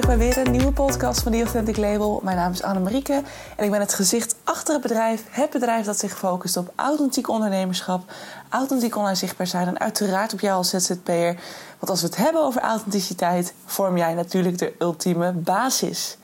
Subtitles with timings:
[0.00, 2.20] terug bij weer een nieuwe podcast van The Authentic Label.
[2.24, 3.22] Mijn naam is Annemarieke
[3.56, 5.24] en ik ben het gezicht achter het bedrijf.
[5.30, 8.12] Het bedrijf dat zich focust op authentiek ondernemerschap,
[8.48, 11.36] authentiek online zichtbaar zijn en uiteraard op jou als ZZP'er.
[11.78, 16.16] Want als we het hebben over authenticiteit, vorm jij natuurlijk de ultieme basis.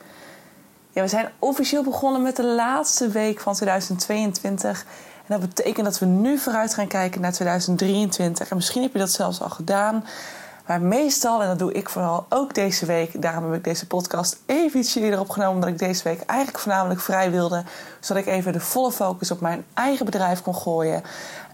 [0.91, 4.85] Ja, we zijn officieel begonnen met de laatste week van 2022.
[5.27, 8.49] En dat betekent dat we nu vooruit gaan kijken naar 2023.
[8.49, 10.03] En misschien heb je dat zelfs al gedaan.
[10.67, 14.37] Maar meestal, en dat doe ik vooral ook deze week, daarom heb ik deze podcast
[14.45, 17.63] even iets eerder opgenomen, omdat ik deze week eigenlijk voornamelijk vrij wilde,
[17.99, 21.03] zodat ik even de volle focus op mijn eigen bedrijf kon gooien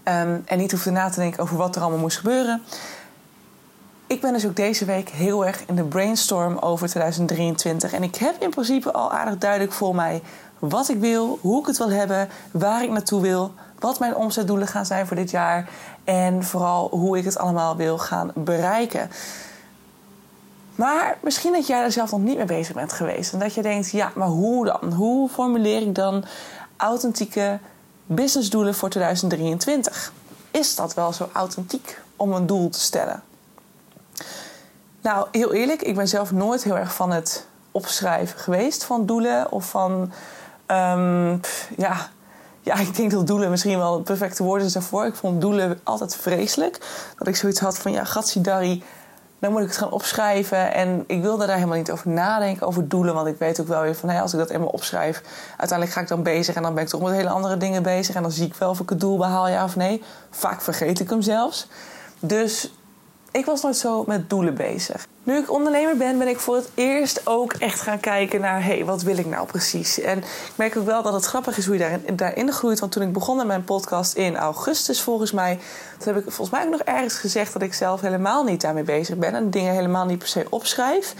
[0.04, 2.62] um, en niet hoefde na te denken over wat er allemaal moest gebeuren.
[4.08, 8.14] Ik ben dus ook deze week heel erg in de brainstorm over 2023 en ik
[8.16, 10.22] heb in principe al aardig duidelijk voor mij
[10.58, 14.66] wat ik wil, hoe ik het wil hebben, waar ik naartoe wil, wat mijn omzetdoelen
[14.66, 15.68] gaan zijn voor dit jaar
[16.04, 19.10] en vooral hoe ik het allemaal wil gaan bereiken.
[20.74, 23.32] Maar misschien dat jij er zelf nog niet mee bezig bent geweest.
[23.32, 24.92] En dat je denkt, ja, maar hoe dan?
[24.92, 26.24] Hoe formuleer ik dan
[26.76, 27.58] authentieke
[28.06, 30.12] businessdoelen voor 2023?
[30.50, 33.22] Is dat wel zo authentiek om een doel te stellen?
[35.08, 39.52] Nou, heel eerlijk, ik ben zelf nooit heel erg van het opschrijven geweest van doelen
[39.52, 39.92] of van
[40.66, 41.40] um,
[41.76, 42.08] ja,
[42.60, 45.06] ja, ik denk dat doelen misschien wel het perfecte woord is daarvoor.
[45.06, 46.78] Ik vond doelen altijd vreselijk.
[47.16, 48.82] Dat ik zoiets had van, ja, gatsidari,
[49.38, 50.74] dan moet ik het gaan opschrijven.
[50.74, 53.14] En ik wilde daar helemaal niet over nadenken, over doelen.
[53.14, 55.22] Want ik weet ook wel weer van, hey, als ik dat eenmaal opschrijf...
[55.48, 58.14] uiteindelijk ga ik dan bezig en dan ben ik toch met hele andere dingen bezig.
[58.14, 60.02] En dan zie ik wel of ik het doel behaal, ja of nee.
[60.30, 61.68] Vaak vergeet ik hem zelfs.
[62.20, 62.72] Dus
[63.30, 65.06] ik was nooit zo met doelen bezig.
[65.22, 68.64] Nu ik ondernemer ben, ben ik voor het eerst ook echt gaan kijken naar...
[68.64, 70.00] hé, hey, wat wil ik nou precies?
[70.00, 72.80] En ik merk ook wel dat het grappig is hoe je daarin, daarin groeit.
[72.80, 75.58] Want toen ik begon met mijn podcast in augustus volgens mij...
[75.98, 77.52] toen heb ik volgens mij ook nog ergens gezegd...
[77.52, 79.34] dat ik zelf helemaal niet daarmee bezig ben...
[79.34, 81.14] en dingen helemaal niet per se opschrijf.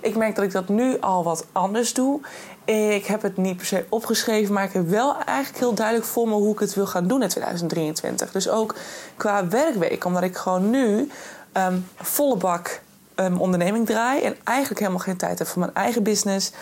[0.00, 2.20] Ik merk dat ik dat nu al wat anders doe.
[2.64, 6.28] Ik heb het niet per se opgeschreven, maar ik heb wel eigenlijk heel duidelijk voor
[6.28, 8.32] me hoe ik het wil gaan doen in 2023.
[8.32, 8.74] Dus ook
[9.16, 11.10] qua werkweek, omdat ik gewoon nu
[11.52, 12.80] um, volle bak
[13.16, 14.22] um, onderneming draai.
[14.22, 16.52] En eigenlijk helemaal geen tijd heb voor mijn eigen business.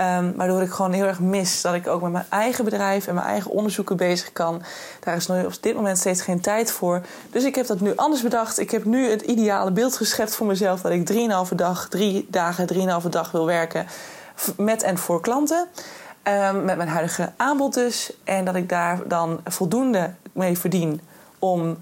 [0.00, 3.14] Um, waardoor ik gewoon heel erg mis dat ik ook met mijn eigen bedrijf en
[3.14, 4.62] mijn eigen onderzoeken bezig kan.
[5.00, 7.00] Daar is nu op dit moment steeds geen tijd voor.
[7.30, 8.58] Dus ik heb dat nu anders bedacht.
[8.58, 11.12] Ik heb nu het ideale beeld geschept voor mezelf dat ik
[11.50, 13.86] 3,5 dag, drie dagen, 3,5 dag wil werken
[14.56, 15.66] met en voor klanten.
[16.64, 18.12] Met mijn huidige aanbod dus.
[18.24, 21.00] En dat ik daar dan voldoende mee verdien
[21.38, 21.76] om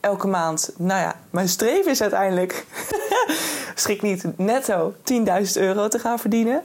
[0.00, 2.66] elke maand, nou ja, mijn streven is uiteindelijk,
[3.74, 6.62] schrik niet, netto 10.000 euro te gaan verdienen.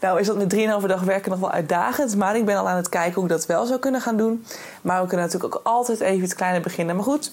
[0.00, 2.16] Nou is dat met 3,5 dag werken nog wel uitdagend.
[2.16, 4.44] Maar ik ben al aan het kijken hoe ik dat wel zou kunnen gaan doen.
[4.82, 6.96] Maar we kunnen natuurlijk ook altijd even het kleine beginnen.
[6.96, 7.32] Maar goed,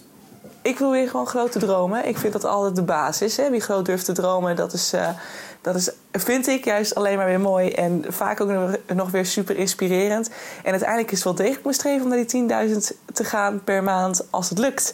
[0.61, 2.07] ik wil weer gewoon grote dromen.
[2.07, 3.37] Ik vind dat altijd de basis.
[3.37, 3.49] Hè?
[3.49, 5.09] Wie groot durft te dromen, dat is, uh,
[5.61, 7.69] dat is, vind ik juist alleen maar weer mooi.
[7.69, 8.49] En vaak ook
[8.93, 10.29] nog weer super inspirerend.
[10.63, 13.83] En uiteindelijk is het wel degelijk mijn streven om naar die 10.000 te gaan per
[13.83, 14.93] maand als het lukt.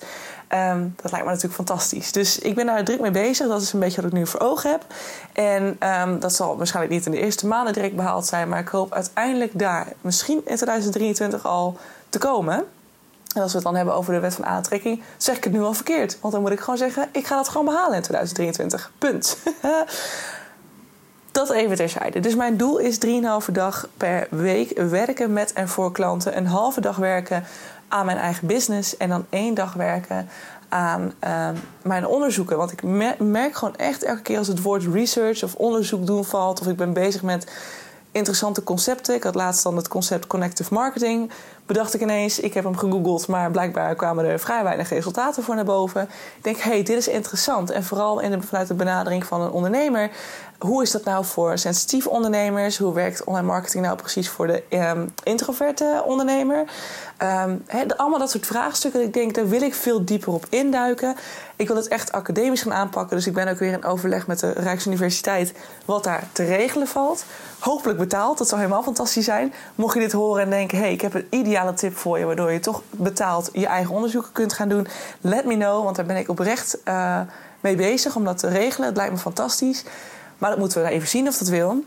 [0.54, 2.12] Um, dat lijkt me natuurlijk fantastisch.
[2.12, 3.48] Dus ik ben daar druk mee bezig.
[3.48, 4.86] Dat is een beetje wat ik nu voor ogen heb.
[5.34, 8.50] En um, dat zal waarschijnlijk niet in de eerste maanden direct behaald zijn.
[8.50, 11.78] Maar ik hoop uiteindelijk daar misschien in 2023 al
[12.10, 12.66] te komen.
[13.36, 15.62] En als we het dan hebben over de wet van aantrekking, zeg ik het nu
[15.62, 16.18] al verkeerd.
[16.22, 18.92] Want dan moet ik gewoon zeggen: ik ga dat gewoon behalen in 2023.
[18.98, 19.38] Punt.
[21.32, 22.20] Dat even terzijde.
[22.20, 26.38] Dus mijn doel is 3,5 dag per week werken met en voor klanten.
[26.38, 27.44] Een halve dag werken
[27.92, 30.30] aan mijn eigen business en dan één dag werken
[30.70, 31.50] aan uh,
[31.82, 32.58] mijn onderzoeken.
[32.58, 32.84] Want ik
[33.20, 36.76] merk gewoon echt elke keer als het woord research of onderzoek doen valt, of ik
[36.76, 37.52] ben bezig met
[38.12, 39.16] interessante concepten.
[39.16, 41.32] Ik had laatst dan het concept connective marketing.
[41.66, 45.56] Bedacht ik ineens, ik heb hem gegoogeld, maar blijkbaar kwamen er vrij weinig resultaten voor
[45.56, 46.02] naar boven.
[46.38, 47.70] Ik denk, hé, hey, dit is interessant.
[47.70, 50.12] En vooral in de, vanuit de benadering van een ondernemer
[50.62, 52.78] hoe is dat nou voor sensitieve ondernemers?
[52.78, 56.66] Hoe werkt online marketing nou precies voor de um, introverte ondernemer?
[57.46, 57.64] Um,
[57.98, 59.02] allemaal dat soort vraagstukken.
[59.02, 61.16] Ik denk, daar wil ik veel dieper op induiken.
[61.56, 63.16] Ik wil het echt academisch gaan aanpakken.
[63.16, 65.54] Dus ik ben ook weer in overleg met de Rijksuniversiteit
[65.86, 67.26] wat daar te regelen valt.
[67.60, 68.38] Hopelijk betaald.
[68.38, 69.54] Dat zou helemaal fantastisch zijn.
[69.76, 72.26] Mocht je dit horen en denken, hey, ik heb een ideale tip voor je...
[72.26, 74.88] waardoor je toch betaald je eigen onderzoeken kunt gaan doen.
[75.22, 77.20] Let me know, want daar ben ik oprecht uh,
[77.60, 78.88] mee bezig om dat te regelen.
[78.88, 79.84] Het lijkt me fantastisch.
[80.38, 81.84] Maar dat moeten we even zien of dat wil.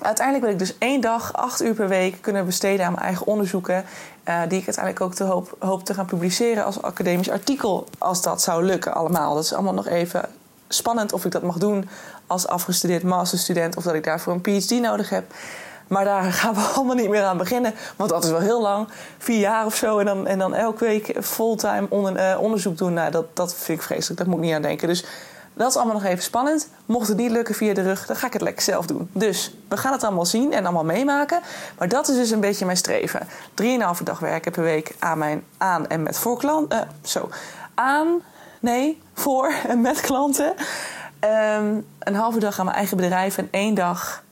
[0.00, 3.26] Uiteindelijk wil ik dus één dag, acht uur per week kunnen besteden aan mijn eigen
[3.26, 3.84] onderzoeken.
[4.28, 7.86] Uh, die ik uiteindelijk ook te hoop, hoop te gaan publiceren als academisch artikel.
[7.98, 9.34] Als dat zou lukken allemaal.
[9.34, 10.28] Dat is allemaal nog even
[10.68, 11.88] spannend of ik dat mag doen
[12.26, 13.76] als afgestudeerd masterstudent.
[13.76, 15.24] Of dat ik daarvoor een PhD nodig heb.
[15.88, 17.74] Maar daar gaan we allemaal niet meer aan beginnen.
[17.96, 18.88] Want dat is wel heel lang.
[19.18, 19.98] Vier jaar of zo.
[19.98, 22.92] En dan, en dan elke week fulltime onder, uh, onderzoek doen.
[22.92, 24.18] Nou, dat, dat vind ik vreselijk.
[24.18, 24.88] Daar moet ik niet aan denken.
[24.88, 25.04] Dus
[25.54, 26.68] Dat is allemaal nog even spannend.
[26.86, 29.08] Mocht het niet lukken via de rug, dan ga ik het lekker zelf doen.
[29.12, 31.40] Dus we gaan het allemaal zien en allemaal meemaken.
[31.78, 33.28] Maar dat is dus een beetje mijn streven.
[33.54, 36.78] Drieënhalve dag werken per week aan, mijn, aan en met voor klanten.
[36.78, 37.28] Uh, zo.
[37.74, 38.08] Aan,
[38.60, 40.54] nee, voor en met klanten.
[41.58, 44.22] Um, een halve dag aan mijn eigen bedrijf en één dag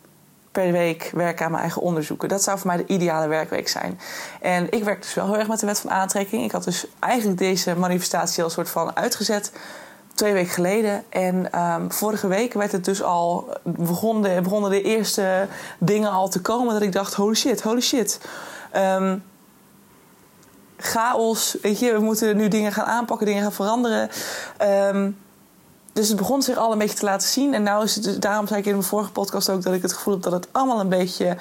[0.53, 2.29] per week werken aan mijn eigen onderzoeken.
[2.29, 4.01] Dat zou voor mij de ideale werkweek zijn.
[4.41, 6.45] En ik werk dus wel heel erg met de wet van aantrekking.
[6.45, 9.53] Ik had dus eigenlijk deze manifestatie al soort van uitgezet
[10.15, 11.05] twee weken geleden.
[11.09, 13.57] En um, vorige week werd het dus al.
[13.63, 15.47] Begonnen, begonnen de eerste
[15.79, 16.73] dingen al te komen.
[16.73, 18.21] Dat ik dacht: holy shit, holy shit.
[18.77, 19.23] Um,
[20.77, 21.57] chaos.
[21.63, 24.11] Weet je, we moeten nu dingen gaan aanpakken, dingen gaan veranderen.
[24.95, 25.17] Um,
[25.93, 27.55] dus het begon zich al een beetje te laten zien.
[27.55, 29.83] En nou is het, dus, daarom zei ik in mijn vorige podcast ook dat ik
[29.83, 31.37] het gevoel heb dat het allemaal een beetje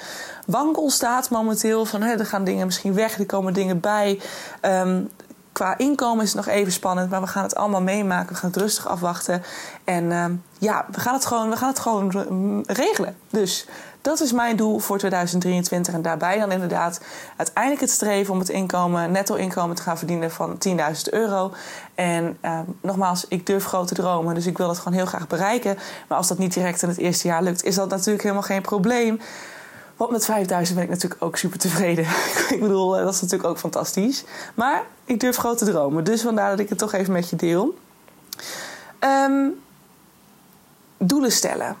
[0.46, 1.84] wankel staat momenteel.
[1.84, 4.20] Van hè, er gaan dingen misschien weg, er komen dingen bij.
[4.62, 5.10] Um,
[5.52, 8.28] qua inkomen is het nog even spannend, maar we gaan het allemaal meemaken.
[8.28, 9.42] We gaan het rustig afwachten.
[9.84, 10.24] En uh,
[10.58, 13.16] ja, we gaan het gewoon, we gaan het gewoon regelen.
[13.30, 13.66] Dus
[14.00, 15.94] dat is mijn doel voor 2023.
[15.94, 17.00] En daarbij dan inderdaad
[17.36, 20.74] uiteindelijk het streven om het inkomen, netto inkomen te gaan verdienen van 10.000
[21.10, 21.52] euro.
[21.94, 25.78] En uh, nogmaals, ik durf grote dromen, dus ik wil dat gewoon heel graag bereiken.
[26.08, 28.62] Maar als dat niet direct in het eerste jaar lukt, is dat natuurlijk helemaal geen
[28.62, 29.20] probleem.
[29.96, 32.04] Want met 5000 ben ik natuurlijk ook super tevreden.
[32.54, 34.24] ik bedoel, eh, dat is natuurlijk ook fantastisch.
[34.54, 36.04] Maar ik durf grote dromen.
[36.04, 37.78] Dus vandaar dat ik het toch even met je deel.
[39.00, 39.60] Um,
[40.98, 41.76] doelen stellen.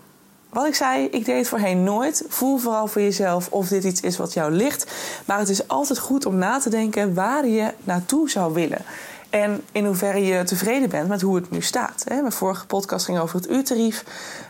[0.50, 2.24] Wat ik zei, ik deed het voorheen nooit.
[2.28, 4.92] Voel vooral voor jezelf of dit iets is wat jou ligt.
[5.24, 8.84] Maar het is altijd goed om na te denken waar je naartoe zou willen.
[9.30, 12.04] En in hoeverre je tevreden bent met hoe het nu staat.
[12.08, 14.04] Mijn vorige podcast ging over het uurtarief.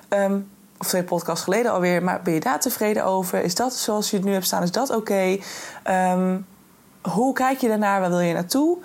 [0.09, 0.49] Um,
[0.79, 2.03] of twee podcasts geleden alweer.
[2.03, 3.43] Maar ben je daar tevreden over?
[3.43, 4.63] Is dat zoals je het nu hebt staan?
[4.63, 5.39] Is dat oké?
[5.89, 6.47] Um,
[7.03, 8.01] hoe kijk je daarnaar?
[8.01, 8.79] Waar wil je naartoe?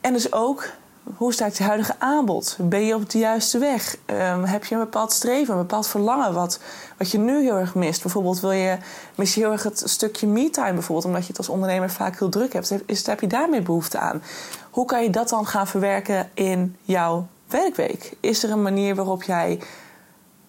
[0.00, 0.66] En dus ook,
[1.16, 2.56] hoe staat je huidige aanbod?
[2.60, 3.96] Ben je op de juiste weg?
[4.06, 6.60] Um, heb je een bepaald streven, een bepaald verlangen wat,
[6.98, 8.02] wat je nu heel erg mist?
[8.02, 8.78] Bijvoorbeeld wil je,
[9.14, 11.06] mis je heel erg het stukje me-time bijvoorbeeld...
[11.06, 12.72] omdat je het als ondernemer vaak heel druk hebt.
[12.86, 14.22] Is, heb je daarmee behoefte aan?
[14.70, 18.16] Hoe kan je dat dan gaan verwerken in jouw werkweek?
[18.20, 19.60] Is er een manier waarop jij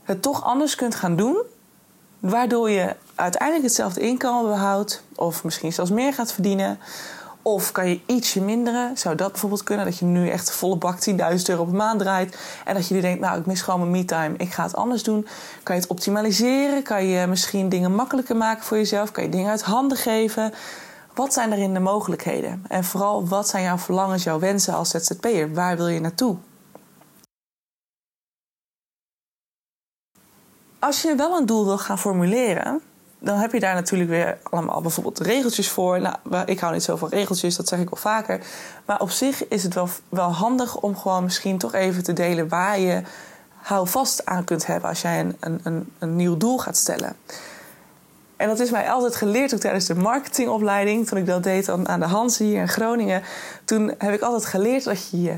[0.04, 1.42] het toch anders kunt gaan doen,
[2.20, 6.80] waardoor je uiteindelijk hetzelfde inkomen behoudt, of misschien zelfs meer gaat verdienen?
[7.48, 8.98] Of kan je ietsje minderen?
[8.98, 9.86] Zou dat bijvoorbeeld kunnen?
[9.86, 11.16] Dat je nu echt volle bak 10.000
[11.46, 12.38] euro per maand draait.
[12.66, 14.36] En dat je nu denkt, nou, ik mis gewoon mijn me-time.
[14.38, 15.28] Ik ga het anders doen.
[15.64, 16.84] Kan je het optimaliseren?
[16.84, 19.12] Kan je misschien dingen makkelijker maken voor jezelf?
[19.12, 20.54] Kan je dingen uit handen geven?
[21.14, 22.64] Wat zijn in de mogelijkheden?
[22.68, 25.54] En vooral, wat zijn jouw verlangens, jouw wensen als ZZP'er?
[25.54, 26.38] Waar wil je naartoe?
[30.80, 32.82] Als je wel een doel wil gaan formuleren,
[33.26, 36.02] dan heb je daar natuurlijk weer allemaal bijvoorbeeld regeltjes voor.
[36.02, 38.40] Nou, ik hou niet zo regeltjes, dat zeg ik wel vaker.
[38.86, 42.48] Maar op zich is het wel, wel handig om gewoon misschien toch even te delen
[42.48, 43.02] waar je
[43.56, 47.16] houvast aan kunt hebben als jij een, een, een, nieuw doel gaat stellen.
[48.38, 51.08] En dat is mij altijd geleerd ook tijdens de marketingopleiding.
[51.08, 53.24] Toen ik dat deed aan de Hans hier in Groningen.
[53.64, 55.38] Toen heb ik altijd geleerd dat je je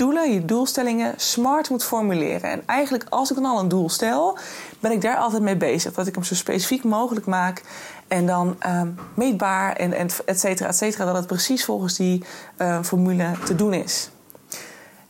[0.00, 2.50] doelen, je doelstellingen smart moet formuleren.
[2.50, 4.38] En eigenlijk als ik dan al een doel stel,
[4.78, 5.94] ben ik daar altijd mee bezig.
[5.94, 7.62] Dat ik hem zo specifiek mogelijk maak
[8.08, 11.04] en dan um, meetbaar en, en et cetera, et cetera.
[11.04, 12.24] Dat het precies volgens die
[12.58, 14.10] uh, formule te doen is.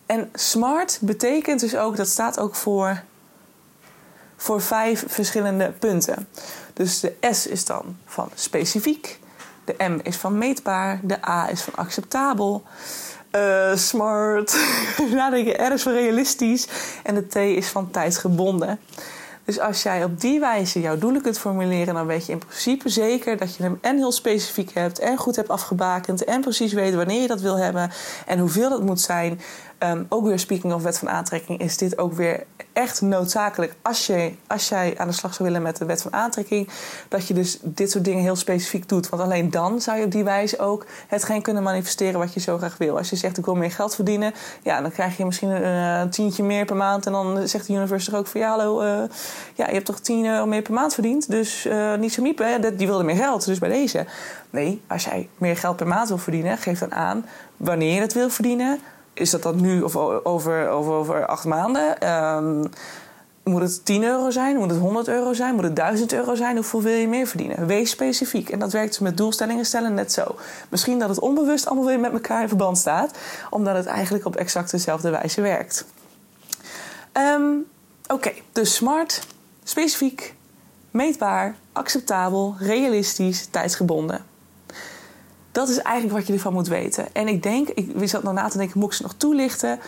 [0.07, 3.03] En smart betekent dus ook, dat staat ook voor,
[4.37, 6.29] voor vijf verschillende punten.
[6.73, 9.19] Dus de S is dan van specifiek.
[9.65, 11.01] De M is van meetbaar.
[11.03, 12.63] De A is van acceptabel.
[13.37, 14.59] Uh, smart.
[15.15, 16.69] Nadenken, R is van realistisch.
[17.03, 18.79] En de T is van tijdsgebonden.
[19.45, 22.89] Dus als jij op die wijze jouw doelen kunt formuleren, dan weet je in principe
[22.89, 26.95] zeker dat je hem en heel specifiek hebt en goed hebt afgebakend en precies weet
[26.95, 27.91] wanneer je dat wil hebben
[28.27, 29.41] en hoeveel dat moet zijn.
[29.85, 34.07] Um, ook weer speaking of wet van aantrekking is dit ook weer echt noodzakelijk als,
[34.07, 36.69] je, als jij aan de slag zou willen met de wet van aantrekking.
[37.09, 39.09] Dat je dus dit soort dingen heel specifiek doet.
[39.09, 42.59] Want alleen dan zou je op die wijze ook hetgeen kunnen manifesteren wat je zo
[42.59, 42.97] graag wil.
[42.97, 44.33] Als je zegt ik wil meer geld verdienen,
[44.63, 47.07] ja, dan krijg je misschien een, uh, tientje meer per maand.
[47.07, 48.87] En dan zegt de universe er ook van ja, hallo, uh,
[49.55, 51.31] ja, je hebt toch 10 euro meer per maand verdiend.
[51.31, 53.45] Dus uh, niet zo miepen, die wilde meer geld.
[53.45, 54.07] Dus bij deze.
[54.51, 58.13] Nee, als jij meer geld per maand wil verdienen, geef dan aan wanneer je het
[58.13, 58.81] wil verdienen
[59.13, 62.13] is dat dan nu of over, over, over acht maanden?
[62.13, 62.71] Um,
[63.45, 64.57] moet het 10 euro zijn?
[64.57, 65.55] Moet het 100 euro zijn?
[65.55, 66.57] Moet het 1000 euro zijn?
[66.57, 67.67] Hoeveel wil je meer verdienen?
[67.67, 68.49] Wees specifiek.
[68.49, 70.35] En dat werkt met doelstellingen stellen net zo.
[70.69, 73.19] Misschien dat het onbewust allemaal weer met elkaar in verband staat,
[73.51, 75.87] omdat het eigenlijk op exact dezelfde wijze werkt.
[77.13, 77.67] Um,
[78.11, 79.27] Oké, dus smart,
[79.65, 80.35] specifiek,
[80.91, 84.25] meetbaar, acceptabel, realistisch, tijdsgebonden.
[85.53, 87.15] Dat is eigenlijk wat je ervan moet weten.
[87.15, 89.79] En ik denk, ik zat nog na te denken, moet ik ze nog toelichten?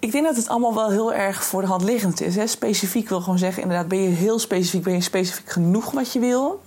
[0.00, 2.36] ik denk dat het allemaal wel heel erg voor de hand liggend is.
[2.36, 2.46] Hè?
[2.46, 6.18] Specifiek wil gewoon zeggen, inderdaad, ben je heel specifiek, ben je specifiek genoeg wat je
[6.18, 6.60] wil?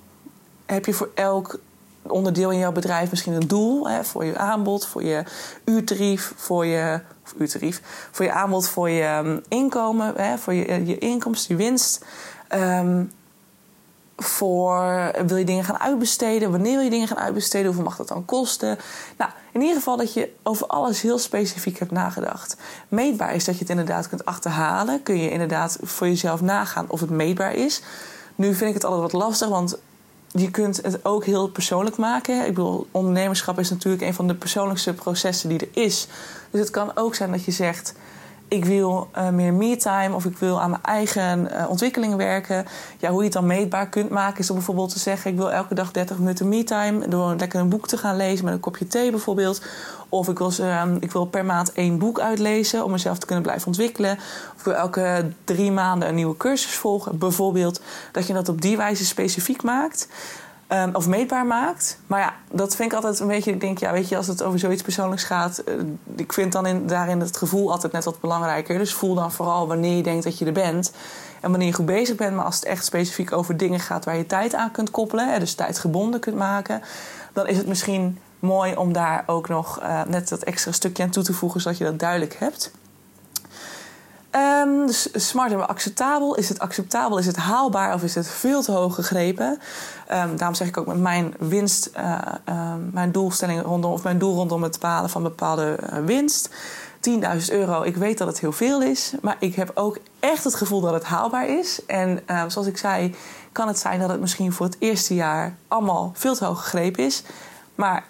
[0.65, 1.59] Heb je voor elk
[2.01, 5.23] onderdeel in jouw bedrijf misschien een doel hè, voor je aanbod, voor je
[5.65, 6.99] uurtarief, voor je,
[7.37, 7.81] uurtarief,
[8.11, 12.05] voor je aanbod, voor je um, inkomen, hè, voor je, je inkomsten, je winst.
[12.55, 13.11] Um,
[14.17, 16.51] voor wil je dingen gaan uitbesteden?
[16.51, 17.65] Wanneer wil je dingen gaan uitbesteden?
[17.65, 18.77] Hoeveel mag dat dan kosten?
[19.17, 22.57] Nou, in ieder geval dat je over alles heel specifiek hebt nagedacht.
[22.87, 25.03] Meetbaar is dat je het inderdaad kunt achterhalen.
[25.03, 27.81] Kun je inderdaad voor jezelf nagaan of het meetbaar is.
[28.35, 29.77] Nu vind ik het altijd wat lastig, want
[30.31, 32.39] je kunt het ook heel persoonlijk maken.
[32.39, 36.07] Ik bedoel, ondernemerschap is natuurlijk een van de persoonlijkste processen die er is.
[36.49, 37.93] Dus het kan ook zijn dat je zegt:
[38.53, 42.65] ik wil uh, meer me-time of ik wil aan mijn eigen uh, ontwikkeling werken.
[42.97, 45.51] Ja, hoe je het dan meetbaar kunt maken, is om bijvoorbeeld te zeggen: ik wil
[45.51, 48.87] elke dag 30 minuten me-time door lekker een boek te gaan lezen met een kopje
[48.87, 49.61] thee bijvoorbeeld.
[50.09, 53.43] Of ik wil, uh, ik wil per maand één boek uitlezen om mezelf te kunnen
[53.43, 54.17] blijven ontwikkelen.
[54.53, 57.81] Of ik wil elke drie maanden een nieuwe cursus volgen, bijvoorbeeld.
[58.11, 60.07] Dat je dat op die wijze specifiek maakt.
[60.73, 61.99] Um, of meetbaar maakt.
[62.07, 63.51] Maar ja, dat vind ik altijd een beetje.
[63.51, 65.63] Ik denk, ja, weet je, als het over zoiets persoonlijks gaat.
[65.67, 65.73] Uh,
[66.15, 68.77] ik vind dan in, daarin het gevoel altijd net wat belangrijker.
[68.77, 70.91] Dus voel dan vooral wanneer je denkt dat je er bent.
[71.41, 72.35] En wanneer je goed bezig bent.
[72.35, 75.31] Maar als het echt specifiek over dingen gaat waar je tijd aan kunt koppelen.
[75.31, 76.81] Hè, dus tijdgebonden kunt maken.
[77.33, 81.09] Dan is het misschien mooi om daar ook nog uh, net dat extra stukje aan
[81.09, 81.61] toe te voegen.
[81.61, 82.71] Zodat je dat duidelijk hebt.
[84.35, 86.35] Um, dus smart en acceptabel.
[86.35, 87.17] Is het acceptabel?
[87.17, 87.93] Is het haalbaar?
[87.93, 89.59] Of is het veel te hoog gegrepen?
[90.11, 92.17] Um, daarom zeg ik ook met mijn winst, uh,
[92.49, 96.49] uh, mijn doelstelling rondom, of mijn doel rondom het behalen van bepaalde uh, winst.
[97.09, 97.15] 10.000
[97.49, 97.81] euro.
[97.81, 100.93] Ik weet dat het heel veel is, maar ik heb ook echt het gevoel dat
[100.93, 101.85] het haalbaar is.
[101.85, 103.15] En ehm, zoals ik zei,
[103.51, 107.03] kan het zijn dat het misschien voor het eerste jaar allemaal veel te hoog gegrepen
[107.03, 107.23] is.
[107.75, 108.05] Maar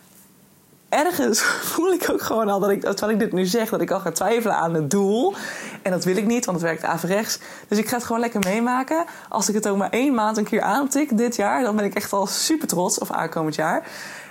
[0.94, 1.42] ergens
[1.74, 4.00] voel ik ook gewoon al dat ik, terwijl ik dit nu zeg, dat ik al
[4.00, 5.34] ga twijfelen aan het doel.
[5.82, 7.40] En dat wil ik niet, want het werkt averechts.
[7.68, 9.06] Dus ik ga het gewoon lekker meemaken.
[9.30, 11.94] Als ik het ook maar één maand een keer aantik dit jaar, dan ben ik
[11.94, 13.88] echt al super trots, of aankomend jaar.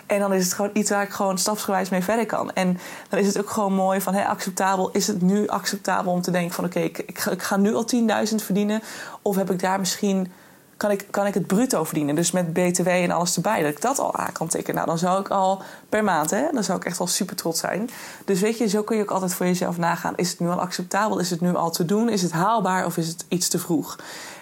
[0.07, 2.53] En dan is het gewoon iets waar ik gewoon stapsgewijs mee verder kan.
[2.53, 2.79] En
[3.09, 4.91] dan is het ook gewoon mooi van, hé, acceptabel.
[4.91, 8.35] Is het nu acceptabel om te denken van, oké, ik, ik, ga nu al 10.000
[8.35, 8.83] verdienen?
[9.23, 10.33] Of heb ik daar misschien
[10.83, 12.15] kan ik, kan ik het bruto verdienen.
[12.15, 13.63] Dus met BTW en alles erbij.
[13.63, 14.75] Dat ik dat al aan kan tikken.
[14.75, 17.61] Nou, dan zou ik al per maand, hè, dan zou ik echt wel super trots
[17.61, 17.91] zijn.
[18.25, 20.17] Dus weet je, zo kun je ook altijd voor jezelf nagaan.
[20.17, 21.19] Is het nu al acceptabel?
[21.19, 22.09] Is het nu al te doen?
[22.09, 23.99] Is het haalbaar of is het iets te vroeg?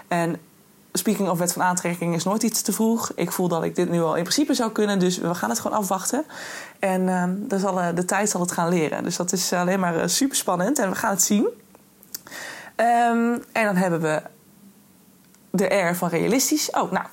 [0.09, 0.37] En
[0.93, 3.13] speaking of wet van aantrekking is nooit iets te vroeg.
[3.15, 4.99] Ik voel dat ik dit nu al in principe zou kunnen.
[4.99, 6.25] Dus we gaan het gewoon afwachten.
[6.79, 7.03] En
[7.53, 9.03] uh, zal, uh, de tijd zal het gaan leren.
[9.03, 10.79] Dus dat is alleen maar uh, super spannend.
[10.79, 11.49] En we gaan het zien.
[12.77, 14.23] Um, en dan hebben we
[15.51, 16.71] de R van realistisch.
[16.71, 17.05] Oh, nou,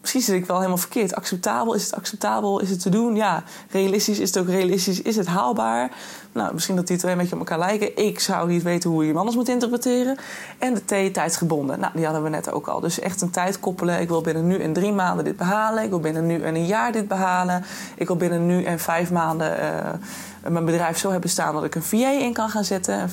[0.00, 1.14] misschien zit ik wel helemaal verkeerd.
[1.14, 2.60] Acceptabel, is het acceptabel?
[2.60, 3.16] Is het te doen?
[3.16, 5.02] Ja, realistisch, is het ook realistisch?
[5.02, 5.90] Is het haalbaar?
[6.32, 7.96] Nou, misschien dat die twee een beetje op elkaar lijken.
[7.96, 10.16] Ik zou niet weten hoe je hem anders moet interpreteren.
[10.58, 11.80] En de T, tijdsgebonden.
[11.80, 12.80] Nou, die hadden we net ook al.
[12.80, 14.00] Dus echt een tijd koppelen.
[14.00, 15.82] Ik wil binnen nu en drie maanden dit behalen.
[15.82, 17.64] Ik wil binnen nu en een jaar dit behalen.
[17.96, 19.58] Ik wil binnen nu en vijf maanden...
[19.58, 23.10] Uh, mijn bedrijf zo hebben staan dat ik een VA in kan gaan zetten.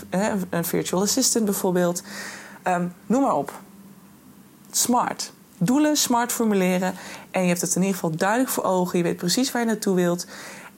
[0.50, 2.03] Een virtual assistant bijvoorbeeld.
[2.68, 3.51] Um, noem maar op
[4.77, 5.32] smart.
[5.58, 6.94] Doelen smart formuleren.
[7.32, 8.98] En je hebt het in ieder geval duidelijk voor ogen.
[8.98, 10.27] Je weet precies waar je naartoe wilt.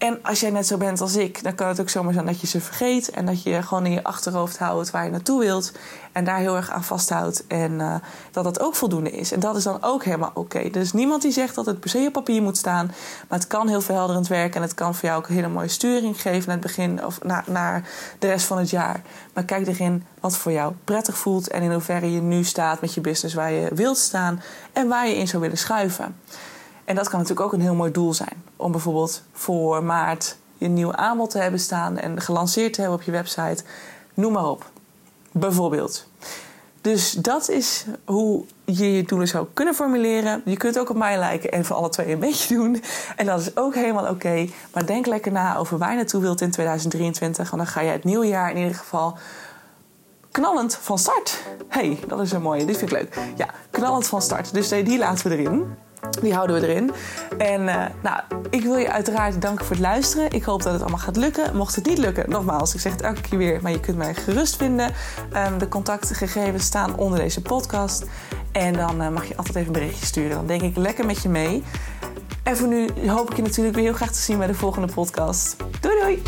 [0.05, 2.41] En als jij net zo bent als ik, dan kan het ook zomaar zijn dat
[2.41, 3.09] je ze vergeet.
[3.09, 5.71] En dat je gewoon in je achterhoofd houdt waar je naartoe wilt.
[6.11, 7.47] En daar heel erg aan vasthoudt.
[7.47, 7.95] En uh,
[8.31, 9.31] dat dat ook voldoende is.
[9.31, 10.59] En dat is dan ook helemaal oké.
[10.59, 12.85] Is niemand die zegt dat het per se op papier moet staan.
[13.29, 14.55] Maar het kan heel verhelderend werken.
[14.55, 17.23] En het kan voor jou ook een hele mooie sturing geven naar het begin of
[17.23, 19.01] na, naar de rest van het jaar.
[19.33, 21.47] Maar kijk erin wat voor jou prettig voelt.
[21.47, 24.41] En in hoeverre je nu staat met je business waar je wilt staan.
[24.73, 26.15] En waar je in zou willen schuiven.
[26.85, 28.44] En dat kan natuurlijk ook een heel mooi doel zijn.
[28.65, 33.05] Om bijvoorbeeld voor maart je nieuw aanbod te hebben staan en gelanceerd te hebben op
[33.05, 33.63] je website.
[34.13, 34.69] Noem maar op.
[35.31, 36.07] Bijvoorbeeld.
[36.81, 40.41] Dus dat is hoe je je doelen zou kunnen formuleren.
[40.45, 42.83] Je kunt ook op mij lijken en voor alle twee een beetje doen.
[43.15, 44.47] En dat is ook helemaal oké.
[44.73, 47.49] Maar denk lekker na over waar je naartoe wilt in 2023.
[47.49, 49.17] Want dan ga je het nieuwe jaar in ieder geval
[50.31, 51.43] knallend van start.
[51.67, 52.65] hey, dat is een mooie.
[52.65, 53.19] Dit vind ik leuk.
[53.35, 54.53] Ja, knallend van start.
[54.53, 55.75] Dus die laten we erin.
[56.21, 56.91] Die houden we erin.
[57.37, 58.19] En uh, nou,
[58.49, 60.31] ik wil je uiteraard danken voor het luisteren.
[60.31, 61.55] Ik hoop dat het allemaal gaat lukken.
[61.55, 64.13] Mocht het niet lukken, nogmaals, ik zeg het elke keer weer, maar je kunt mij
[64.13, 64.91] gerust vinden.
[65.33, 68.05] Um, de contactgegevens staan onder deze podcast.
[68.51, 70.35] En dan uh, mag je altijd even een berichtje sturen.
[70.35, 71.63] Dan denk ik lekker met je mee.
[72.43, 74.93] En voor nu hoop ik je natuurlijk weer heel graag te zien bij de volgende
[74.93, 75.55] podcast.
[75.79, 76.21] Doei doei!